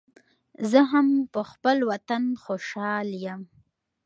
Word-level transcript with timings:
زه 0.69 0.79
هم 0.91 1.07
پخپل 1.35 1.77
وطن 1.89 2.23
خوشحال 2.43 3.07
یم 3.25 3.41